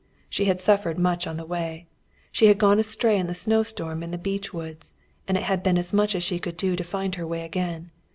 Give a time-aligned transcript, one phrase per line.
[0.31, 1.85] She had suffered much on the way.
[2.31, 4.93] She had gone astray in the snowstorm in the beech woods,
[5.27, 7.91] and it had been as much as she could do to find her way again.